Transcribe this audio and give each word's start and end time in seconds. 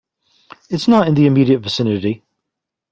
It's 0.71 0.87
not 0.87 1.07
in 1.07 1.13
the 1.13 1.27
immediate 1.27 1.59
vicinity. 1.59 2.23